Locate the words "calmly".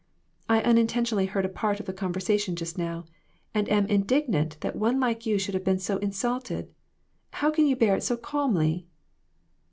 8.17-8.87